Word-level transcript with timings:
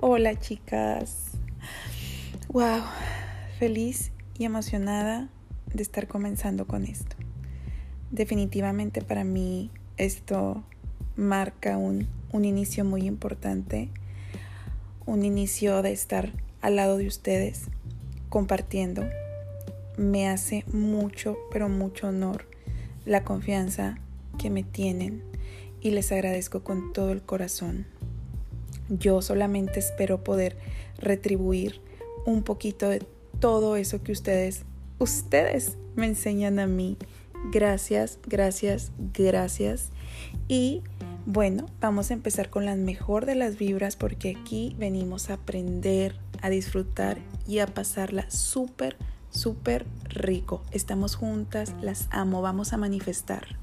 Hola 0.00 0.38
chicas. 0.38 1.32
Wow, 2.50 2.82
feliz 3.58 4.12
y 4.38 4.44
emocionada 4.44 5.28
de 5.74 5.82
estar 5.82 6.06
comenzando 6.06 6.68
con 6.68 6.84
esto. 6.84 7.16
Definitivamente 8.12 9.02
para 9.02 9.24
mí 9.24 9.72
esto 9.96 10.62
marca 11.16 11.76
un, 11.78 12.06
un 12.30 12.44
inicio 12.44 12.84
muy 12.84 13.06
importante, 13.06 13.90
un 15.04 15.24
inicio 15.24 15.82
de 15.82 15.90
estar 15.90 16.30
al 16.60 16.76
lado 16.76 16.96
de 16.96 17.08
ustedes 17.08 17.64
compartiendo. 18.28 19.04
Me 19.96 20.28
hace 20.28 20.64
mucho, 20.72 21.36
pero 21.50 21.68
mucho 21.68 22.06
honor 22.06 22.46
la 23.04 23.24
confianza 23.24 23.98
que 24.38 24.48
me 24.48 24.62
tienen 24.62 25.24
y 25.80 25.90
les 25.90 26.12
agradezco 26.12 26.62
con 26.62 26.92
todo 26.92 27.10
el 27.10 27.22
corazón. 27.22 27.97
Yo 28.88 29.22
solamente 29.22 29.80
espero 29.80 30.24
poder 30.24 30.56
retribuir 30.98 31.80
un 32.26 32.42
poquito 32.42 32.88
de 32.88 33.02
todo 33.40 33.76
eso 33.76 34.02
que 34.02 34.12
ustedes, 34.12 34.64
ustedes 34.98 35.76
me 35.96 36.06
enseñan 36.06 36.58
a 36.58 36.66
mí. 36.66 36.96
Gracias, 37.52 38.18
gracias, 38.26 38.90
gracias. 39.14 39.90
Y 40.48 40.82
bueno, 41.26 41.66
vamos 41.80 42.10
a 42.10 42.14
empezar 42.14 42.50
con 42.50 42.64
la 42.64 42.74
mejor 42.74 43.26
de 43.26 43.34
las 43.34 43.58
vibras 43.58 43.96
porque 43.96 44.36
aquí 44.40 44.74
venimos 44.78 45.30
a 45.30 45.34
aprender, 45.34 46.16
a 46.40 46.50
disfrutar 46.50 47.18
y 47.46 47.58
a 47.58 47.66
pasarla 47.66 48.30
súper, 48.30 48.96
súper 49.30 49.86
rico. 50.04 50.62
Estamos 50.72 51.16
juntas, 51.16 51.74
las 51.82 52.08
amo, 52.10 52.42
vamos 52.42 52.72
a 52.72 52.78
manifestar. 52.78 53.58